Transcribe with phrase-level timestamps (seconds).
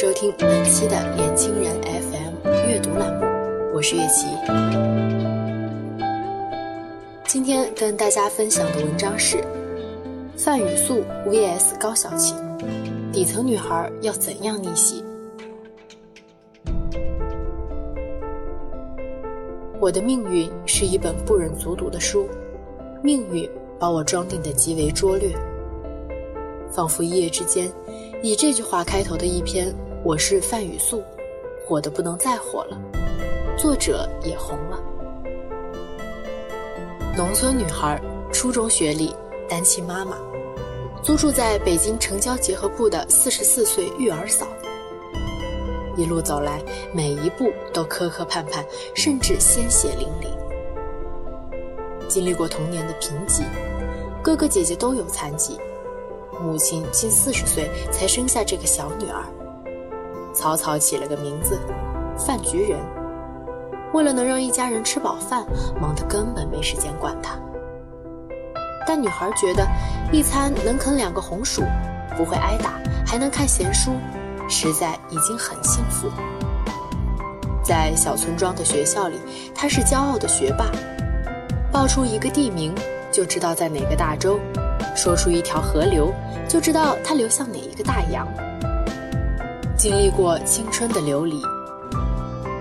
[0.00, 3.26] 收听本期的《年轻人 FM》阅读栏目，
[3.74, 4.28] 我是月琪。
[7.26, 9.36] 今天跟大家分享的文章是
[10.38, 12.34] 范雨素 VS 高小琴，
[13.12, 15.04] 底层女孩要怎样逆袭？
[19.78, 22.26] 我的命运是一本不忍卒读的书，
[23.02, 23.46] 命运
[23.78, 25.36] 把我装订的极为拙劣，
[26.72, 27.70] 仿佛一夜之间。
[28.22, 29.68] 以这句话开头的一篇
[30.02, 31.00] 《我是范雨素》，
[31.62, 32.80] 火的不能再火了，
[33.58, 34.80] 作者也红了。
[37.14, 38.00] 农村女孩，
[38.32, 39.14] 初中学历，
[39.46, 40.16] 单亲妈妈，
[41.02, 44.46] 租住在北京城郊结合部的四十四岁育儿嫂。
[45.98, 46.62] 一路走来，
[46.94, 50.34] 每一步都磕磕绊绊，甚至鲜血淋漓。
[52.08, 53.42] 经历过童年的贫瘠，
[54.22, 55.58] 哥哥姐姐都有残疾。
[56.42, 59.22] 母亲近四十岁才生下这个小女儿，
[60.32, 61.58] 草草起了个名字
[62.18, 62.78] “饭局人”。
[63.92, 65.44] 为了能让一家人吃饱饭，
[65.80, 67.38] 忙得根本没时间管他。
[68.86, 69.66] 但女孩觉得，
[70.12, 71.62] 一餐能啃两个红薯，
[72.16, 73.92] 不会挨打，还能看闲书，
[74.48, 76.08] 实在已经很幸福。
[77.62, 79.18] 在小村庄的学校里，
[79.54, 80.66] 她是骄傲的学霸，
[81.72, 82.74] 报出一个地名
[83.12, 84.38] 就知道在哪个大洲。
[84.96, 86.12] 说出一条河流，
[86.48, 88.26] 就知道它流向哪一个大洋。
[89.80, 91.40] 经历过青春的流离，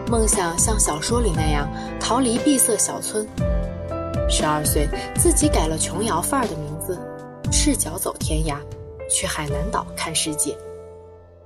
[0.09, 1.69] 梦想像小说里那样
[1.99, 3.27] 逃离闭塞小村。
[4.29, 4.87] 十二岁，
[5.17, 6.97] 自己改了琼瑶范儿的名字，
[7.51, 8.55] 赤脚走天涯，
[9.09, 10.57] 去海南岛看世界。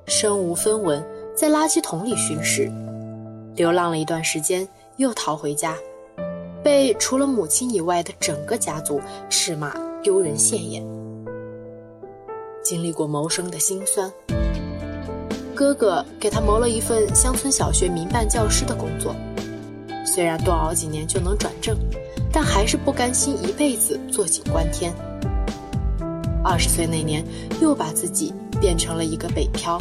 [0.05, 1.03] 身无分文，
[1.35, 2.71] 在垃圾桶里寻食，
[3.55, 5.75] 流浪了一段时间，又逃回家，
[6.63, 9.73] 被除了母亲以外的整个家族斥骂。
[10.03, 10.85] 丢人现眼，
[12.61, 14.11] 经历过谋生的辛酸。
[15.63, 19.15] 哥哥给他谋了一份乡村小学民办教师的工作，
[20.05, 21.77] 虽然多熬几年就能转正，
[22.33, 24.93] 但还是不甘心一辈子坐井观天。
[26.43, 27.25] 二十岁那年，
[27.61, 29.79] 又把自己变成了一个北漂，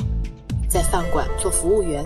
[0.68, 2.04] 在饭馆做服务员，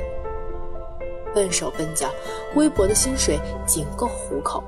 [1.35, 2.09] 笨手笨脚，
[2.55, 4.65] 微薄的薪水仅够糊口。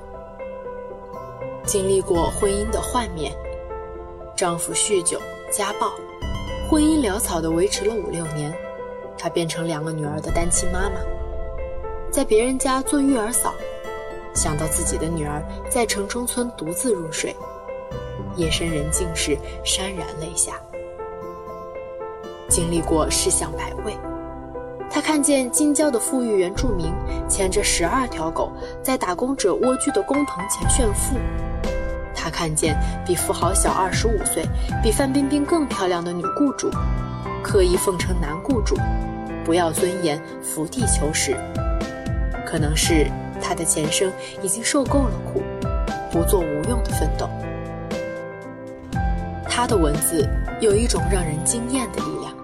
[1.65, 3.33] 经历过婚姻的幻灭，
[4.37, 5.19] 丈夫酗酒
[5.51, 5.91] 家暴，
[6.69, 8.55] 婚姻潦草地维持了五六年，
[9.19, 11.01] 她变成两个女儿的单亲妈妈，
[12.11, 13.53] 在别人家做育儿嫂，
[14.33, 17.35] 想到自己的女儿在城中村独自入睡，
[18.37, 20.53] 夜深人静时潸然泪下。
[22.49, 23.95] 经历过世相百味，
[24.89, 26.93] 她看见京郊的富裕原住民
[27.29, 28.53] 牵着十二条狗
[28.83, 31.17] 在打工者蜗居的工棚前炫富。
[32.21, 34.45] 他看见比富豪小二十五岁、
[34.83, 36.69] 比范冰冰更漂亮的女雇主，
[37.43, 38.75] 刻意奉承男雇主，
[39.49, 41.35] 不要尊严，伏地求实。
[42.47, 43.07] 可能是
[43.41, 45.43] 他的前生已经受够了苦，
[46.13, 47.27] 不做无用的奋斗。
[49.49, 50.29] 他的文字
[50.61, 52.35] 有一种让人惊艳的力量，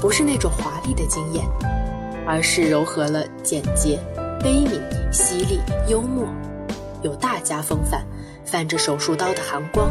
[0.00, 1.44] 不是那种华丽的惊艳，
[2.24, 3.98] 而是糅合了简洁、
[4.38, 4.80] 悲悯、
[5.10, 5.58] 犀利、
[5.88, 6.24] 幽默，
[7.02, 8.06] 有大家风范。
[8.44, 9.90] 泛着手术刀的寒光，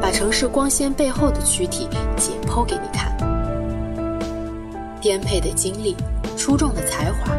[0.00, 1.86] 把城市光鲜背后的躯体
[2.16, 3.14] 解剖给你看。
[5.04, 5.94] 颠沛的经历，
[6.34, 7.36] 出众的才华，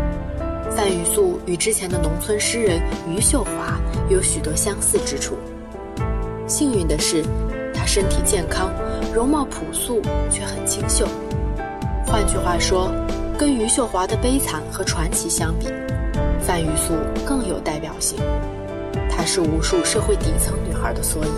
[0.69, 2.79] 范雨素与之前的农村诗人
[3.09, 5.35] 余秀华有许多相似之处。
[6.45, 7.23] 幸运的是，
[7.73, 8.71] 她身体健康，
[9.11, 11.07] 容貌朴素却很清秀。
[12.05, 12.91] 换句话说，
[13.35, 15.65] 跟余秀华的悲惨和传奇相比，
[16.39, 16.93] 范雨素
[17.25, 18.19] 更有代表性。
[19.09, 21.31] 她是无数社会底层女孩的缩影。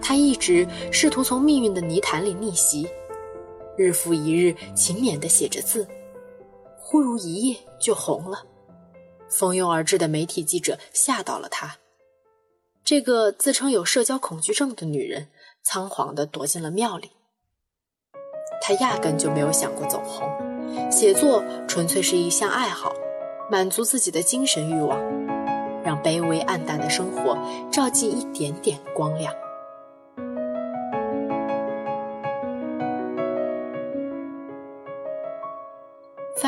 [0.00, 2.86] 她一直试图从命运的泥潭里逆袭，
[3.80, 5.88] 日复一日勤勉地写着字，
[6.78, 8.44] 忽如一夜就红了。
[9.30, 11.78] 蜂拥而至的媒体记者吓到了她。
[12.84, 15.28] 这个自称有社交恐惧症的女人，
[15.62, 17.12] 仓皇地躲进了庙里。
[18.60, 20.28] 她压根就没有想过走红，
[20.92, 22.92] 写作纯粹是一项爱好，
[23.50, 25.00] 满足自己的精神欲望，
[25.82, 27.38] 让卑微暗淡的生活
[27.72, 29.34] 照进一点点光亮。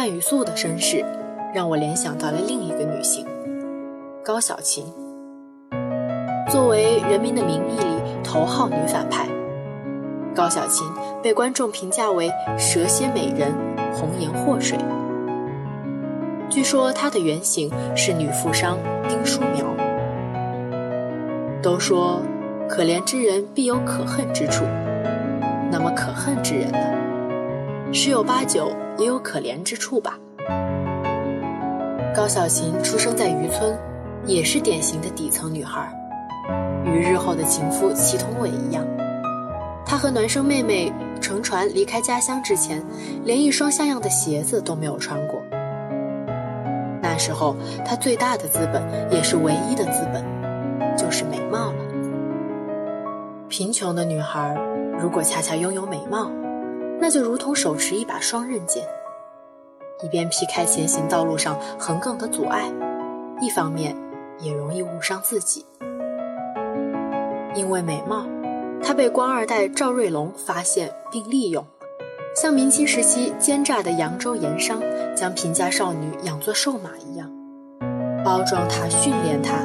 [0.02, 1.04] 范雨素的身世，
[1.54, 3.24] 让我联想到了另一个女性——
[4.24, 4.84] 高小琴。
[6.50, 9.28] 作为《人民的名义》里头号女反派，
[10.34, 10.84] 高小琴
[11.22, 12.28] 被观众评价为
[12.58, 13.54] 蛇蝎美人、
[13.94, 14.76] 红颜祸水。
[16.50, 18.78] 据说她的原型是女富商
[19.08, 19.64] 丁书苗。
[21.62, 22.20] 都说
[22.68, 24.64] 可怜之人必有可恨之处，
[25.70, 26.91] 那么可恨之人呢？
[27.92, 28.70] 十有八九。
[28.98, 30.18] 也有可怜之处吧。
[32.14, 33.76] 高小琴出生在渔村，
[34.26, 35.90] 也是典型的底层女孩，
[36.84, 38.84] 与日后的情夫祁同伟一样。
[39.86, 40.92] 她和孪生妹妹
[41.22, 42.84] 乘船离开家乡之前，
[43.24, 45.40] 连一双像样的鞋子都没有穿过。
[47.00, 50.22] 那时候，她最大的资本，也是唯一的资本，
[50.98, 51.78] 就是美貌了。
[53.48, 54.54] 贫穷的女孩，
[55.00, 56.30] 如果恰恰拥有美貌，
[57.02, 58.86] 那就如同手持一把双刃剑，
[60.04, 62.72] 一边劈开前行道路上横亘的阻碍，
[63.40, 63.92] 一方面
[64.38, 65.66] 也容易误伤自己。
[67.56, 68.24] 因为美貌，
[68.80, 71.66] 他被官二代赵瑞龙发现并利用，
[72.36, 74.80] 像明清时期奸诈的扬州盐商
[75.16, 77.28] 将贫家少女养作瘦马一样，
[78.24, 79.56] 包装她、训练她，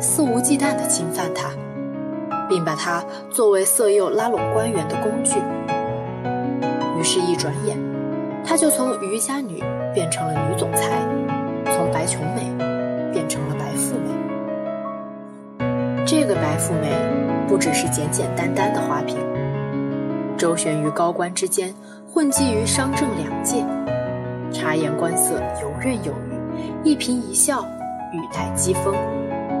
[0.00, 1.50] 肆无忌惮地侵犯她，
[2.48, 5.32] 并把她作为色诱拉拢官员的工具。
[6.98, 7.76] 于是，一转眼，
[8.44, 9.62] 她就从渔家女
[9.92, 10.98] 变成了女总裁，
[11.66, 12.42] 从白穷美
[13.12, 14.04] 变成了白富美。
[16.06, 16.90] 这个白富美
[17.48, 19.18] 不只是简简单单的花瓶，
[20.38, 21.74] 周旋于高官之间，
[22.10, 23.64] 混迹于商政两界，
[24.52, 27.62] 察言观色，游刃有余，一颦一笑，
[28.12, 28.94] 语带讥讽，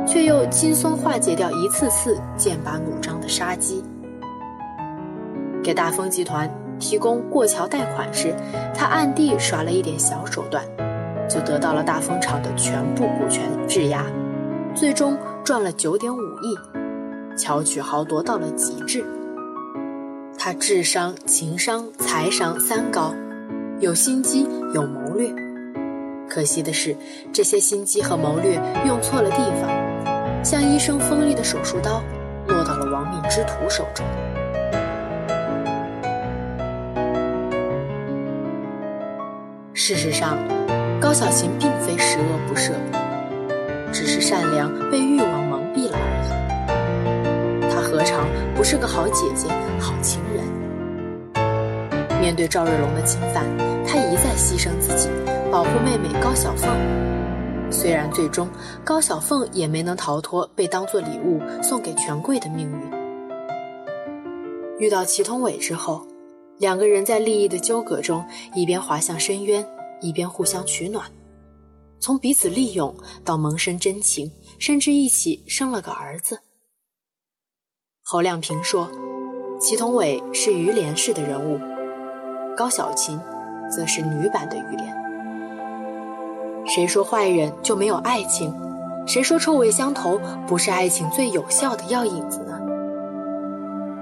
[0.06, 3.84] 却又轻松化解掉一次次剑拔弩张的杀机，
[5.62, 6.48] 给大丰集团。
[6.78, 8.34] 提供过桥贷款时，
[8.74, 10.64] 他暗地耍了一点小手段，
[11.28, 14.04] 就得到了大丰厂的全部股权质押，
[14.74, 16.56] 最终赚了九点五亿，
[17.36, 19.04] 巧取豪夺到了极致。
[20.38, 23.12] 他智商、情商、财商三高，
[23.80, 25.28] 有心机，有谋略。
[26.28, 26.96] 可惜的是，
[27.32, 32.02] 这些心机和谋略用错了地方，像医生锋利的手术刀，
[32.48, 34.04] 落到了亡命之徒手中。
[39.88, 40.36] 事实上，
[41.00, 42.72] 高小琴并非十恶不赦，
[43.92, 47.70] 只是善良被欲望蒙蔽了而已。
[47.72, 49.46] 她何尝不是个好姐姐、
[49.78, 50.42] 好情人？
[52.20, 53.44] 面对赵瑞龙的侵犯，
[53.86, 55.08] 她一再牺牲自己，
[55.52, 56.68] 保护妹妹高小凤。
[57.70, 58.48] 虽然最终
[58.82, 62.90] 高小凤也没能逃脱被当作礼物送给权贵的命运。
[64.80, 66.04] 遇到祁同伟之后，
[66.58, 69.64] 两个人在利益的纠葛中，一边滑向深渊。
[70.00, 71.10] 一边互相取暖，
[71.98, 72.94] 从彼此利用
[73.24, 76.40] 到萌生真情，甚至一起生了个儿子。
[78.02, 78.88] 侯亮平说
[79.58, 81.58] ：“祁同伟是于连式的人物，
[82.56, 83.18] 高小琴
[83.70, 84.94] 则是女版的于连。
[86.66, 88.54] 谁说坏人就没有爱情？
[89.06, 92.60] 谁说臭味相投不是爱情最有效的药引子呢？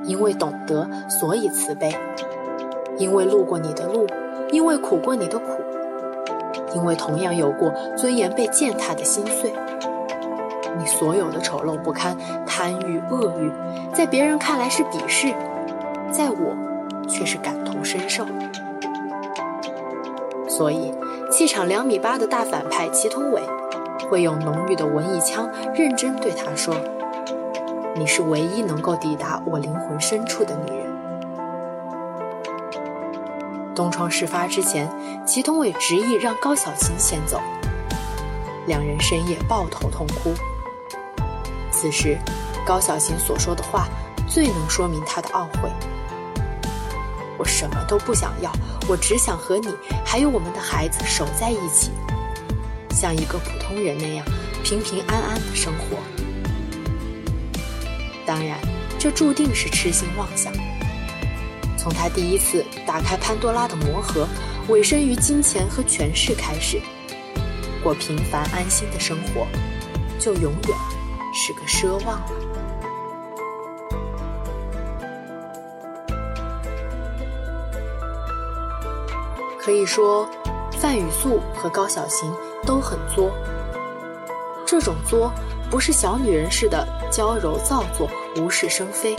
[0.05, 1.91] 因为懂得，所以慈悲；
[2.99, 4.07] 因为路过你的路，
[4.51, 5.63] 因为苦过你的苦。”
[6.75, 9.53] 因为同样有过尊严被践踏的心碎，
[10.79, 12.17] 你所有的丑陋不堪、
[12.47, 13.53] 贪欲、恶欲，
[13.95, 15.33] 在别人看来是鄙视，
[16.11, 16.57] 在我
[17.09, 18.25] 却是感同身受。
[20.49, 20.93] 所以，
[21.31, 23.43] 气场两米八的大反派祁同伟，
[24.09, 26.75] 会用浓郁的文艺腔认真对他说
[27.97, 30.85] ：“你是唯一能够抵达我灵魂深处的女人。”
[33.75, 34.89] 东窗事发之前，
[35.27, 37.41] 祁同伟执意让高小琴先走，
[38.67, 40.33] 两人深夜抱头痛哭。
[41.71, 42.17] 此时，
[42.65, 43.89] 高小琴所说的话
[44.29, 45.71] 最能说明他的懊悔
[47.37, 48.51] ：“我什么都不想要，
[48.89, 49.75] 我只想和你
[50.07, 51.91] 还有我们的孩子守在一起，
[52.91, 54.25] 像一个普通人那样
[54.63, 55.99] 平平安安的生活。”
[58.25, 58.57] 当然，
[58.99, 60.53] 这注定是痴心妄想。
[61.85, 64.27] 从他第一次打开潘多拉的魔盒，
[64.69, 66.81] 委身于金钱和权势开始，
[67.83, 69.47] 过平凡安心的生活，
[70.19, 70.79] 就永远
[71.35, 72.27] 是个奢望了。
[79.61, 80.27] 可以说，
[80.79, 82.33] 范雨素和高小琴
[82.65, 83.31] 都很作。
[84.65, 85.31] 这种作，
[85.71, 89.15] 不是小女人似的娇柔造作、无事生非，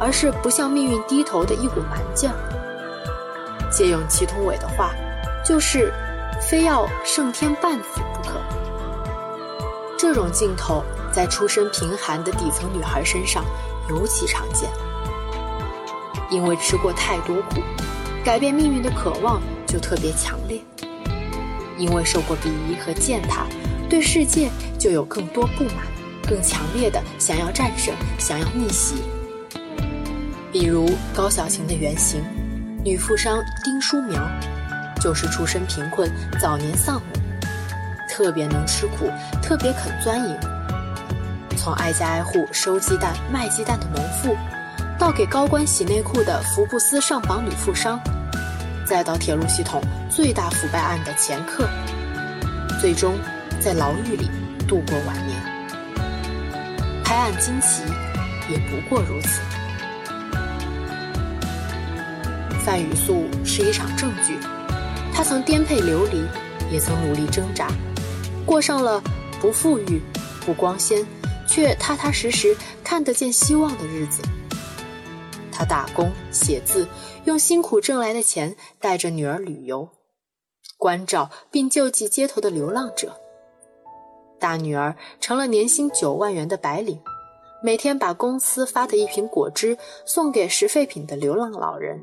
[0.00, 2.34] 而是不向命运低头的一股蛮劲儿。
[3.70, 4.92] 借用祁同伟的话，
[5.44, 5.92] 就是
[6.40, 8.40] 非要胜天半子不可。
[9.96, 13.44] 这种劲头在出身贫寒的底层女孩身上
[13.88, 14.68] 尤其常见，
[16.30, 17.60] 因为吃过太多苦，
[18.24, 19.40] 改变命运的渴望。
[19.66, 20.60] 就特别强烈，
[21.78, 23.46] 因为受过鄙夷和践踏，
[23.88, 25.86] 对世界就有更多不满，
[26.26, 29.04] 更强烈的想要战胜，想要逆袭。
[30.52, 32.24] 比如高小琴的原型，
[32.84, 34.20] 女富商丁书苗，
[35.00, 37.20] 就是出身贫困，早年丧母，
[38.08, 39.08] 特别能吃苦，
[39.40, 40.36] 特别肯钻营。
[41.56, 44.36] 从挨家挨户收鸡蛋、卖鸡蛋的农妇，
[44.98, 48.00] 到给高官洗内裤的福布斯上榜女富商。
[48.84, 49.80] 再到铁路系统
[50.10, 51.68] 最大腐败案的前客，
[52.80, 53.14] 最终
[53.60, 54.28] 在牢狱里
[54.66, 55.38] 度过晚年。
[57.04, 57.84] 拍案惊奇，
[58.48, 59.40] 也不过如此。
[62.64, 64.38] 范雨素是一场证据，
[65.12, 66.24] 她曾颠沛流离，
[66.70, 67.68] 也曾努力挣扎，
[68.44, 69.02] 过上了
[69.40, 70.02] 不富裕、
[70.44, 71.06] 不光鲜，
[71.48, 74.22] 却踏踏实实看得见希望的日子。
[75.52, 76.86] 他打工写字，
[77.24, 79.88] 用辛苦挣来的钱带着女儿旅游，
[80.78, 83.14] 关照并救济街头的流浪者。
[84.38, 86.98] 大女儿成了年薪九万元的白领，
[87.62, 89.76] 每天把公司发的一瓶果汁
[90.06, 92.00] 送给拾废品的流浪老人。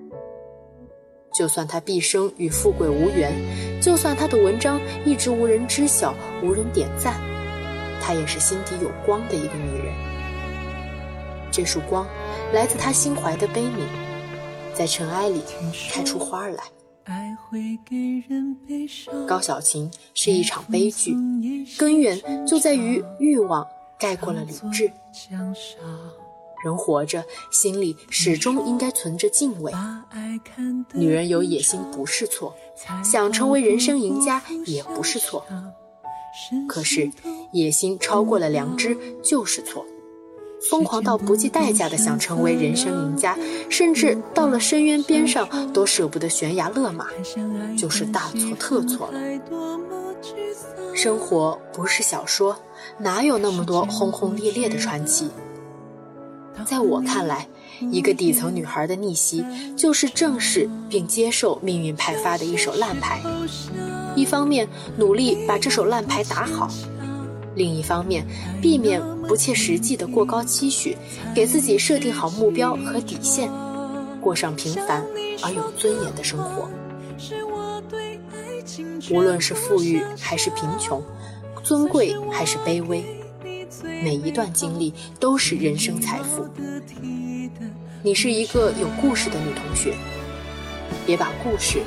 [1.37, 3.31] 就算她毕生与富贵无缘，
[3.79, 7.21] 就算她的文章一直无人知晓、无人点赞，
[8.01, 9.93] 她也是心底有光的一个女人。
[11.51, 12.07] 这束光。
[12.53, 13.85] 来自她心怀的悲悯，
[14.73, 15.43] 在尘埃里
[15.91, 16.63] 开出花来。
[19.27, 21.15] 高小琴是一场悲剧，
[21.77, 23.65] 根源就在于欲望
[23.99, 24.91] 盖过了理智。
[26.63, 29.71] 人活着，心里始终应该存着敬畏。
[30.93, 32.53] 女人有野心不是错，
[33.03, 35.45] 想成为人生赢家也不是错。
[36.67, 37.09] 可是，
[37.51, 39.85] 野心超过了良知就是错。
[40.69, 43.37] 疯狂到不计代价的想成为人生赢家，
[43.69, 47.07] 甚至到了深渊边上都舍不得悬崖勒马，
[47.77, 49.19] 就是大错特错了。
[50.95, 52.57] 生活不是小说，
[52.97, 55.29] 哪有那么多轰轰烈烈的传奇？
[56.65, 57.47] 在我看来，
[57.91, 59.45] 一个底层女孩的逆袭，
[59.75, 63.21] 就是正视并接受命运派发的一手烂牌，
[64.15, 66.69] 一方面努力把这手烂牌打好。
[67.55, 68.25] 另一方面，
[68.61, 70.95] 避免不切实际的过高期许，
[71.33, 73.49] 给自己设定好目标和底线，
[74.21, 75.03] 过上平凡
[75.41, 76.69] 而有尊严的生活。
[79.09, 81.01] 无论是富裕还是贫穷，
[81.63, 83.03] 尊贵还是卑微，
[83.83, 86.47] 每一段经历都是人生财富。
[88.03, 89.93] 你是一个有故事的女同学，
[91.05, 91.81] 别把故事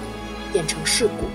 [0.52, 1.26] 变成事故。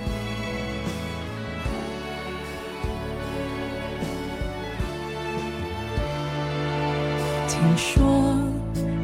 [7.48, 8.38] 听说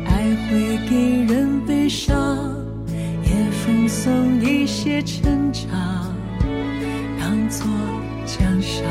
[0.05, 2.55] 爱会给人悲伤，
[3.25, 6.15] 也奉送一些成长，
[7.19, 7.67] 当作
[8.27, 8.85] 奖赏。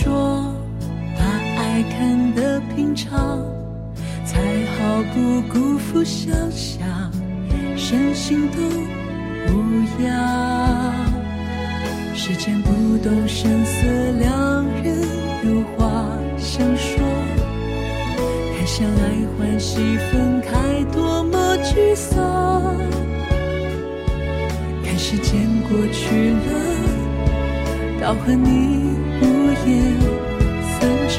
[0.00, 0.54] 说
[1.16, 1.24] 把
[1.56, 3.44] 爱看得平常，
[4.24, 4.40] 才
[4.76, 6.86] 好不辜负想象，
[7.76, 8.58] 身心都
[9.52, 9.54] 无
[10.04, 10.14] 恙。
[12.14, 13.88] 时间不动声色，
[14.20, 15.02] 两人
[15.42, 17.02] 有话想说。
[18.56, 19.80] 看相爱欢喜，
[20.12, 22.16] 分开多么沮丧。
[24.84, 26.46] 看时间过去了，
[28.00, 28.94] 倒和你
[29.64, 29.74] 无言
[30.78, 31.16] 散场。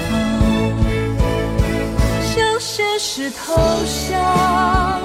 [2.24, 3.56] 向现实投
[3.86, 5.02] 降，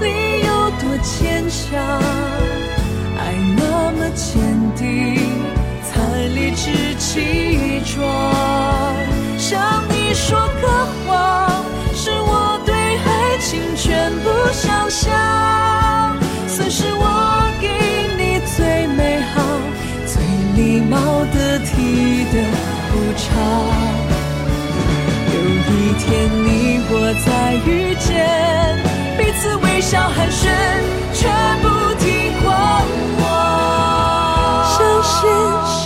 [0.00, 0.06] 理
[0.46, 1.78] 由多牵强？
[3.18, 3.20] 爱
[3.56, 4.40] 那么坚
[4.76, 4.86] 定，
[5.82, 5.90] 才
[6.28, 7.96] 理直气壮。
[9.36, 10.68] 向你说个
[11.06, 11.64] 谎。
[12.00, 16.16] 是我对爱情全部想象，
[16.46, 17.66] 算是我给
[18.16, 19.42] 你最美好、
[20.06, 20.22] 最
[20.54, 20.96] 礼貌
[21.34, 22.36] 的提的
[25.34, 25.36] 有
[25.74, 26.06] 一天
[26.44, 26.46] 你
[26.90, 26.92] 我
[27.26, 27.28] 再
[27.66, 28.06] 遇见，
[29.16, 30.42] 彼此微笑寒暄，
[31.12, 31.28] 却
[31.62, 31.68] 不。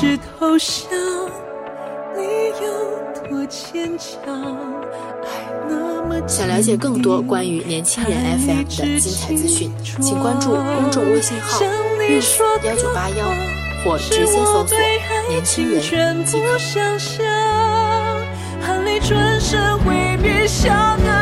[0.05, 0.91] 是投降，
[2.17, 2.21] 你
[2.61, 2.65] 有
[3.29, 4.11] 多坚强？
[6.27, 11.65] 想了解更多关于年轻人 FM 的精彩资讯，请关注公众微信号
[12.03, 12.21] “韵
[12.65, 13.33] 幺九八幺”
[13.87, 14.77] 或直接搜索。
[15.33, 17.25] 已经全部想象，
[18.61, 21.22] 含泪转身挥别笑纳。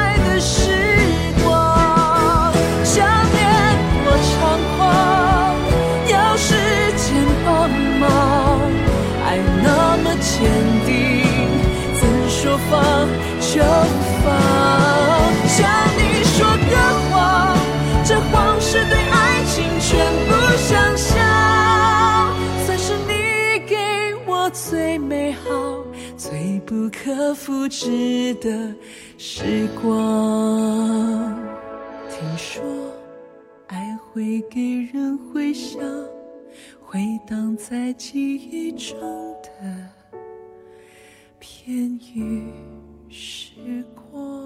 [27.03, 28.75] 可复制的
[29.17, 31.35] 时光，
[32.11, 32.63] 听说
[33.69, 34.61] 爱会给
[34.93, 35.81] 人回响，
[36.79, 39.01] 回荡在记忆中
[39.43, 39.51] 的。
[41.39, 42.53] 片羽
[43.09, 44.40] 时光。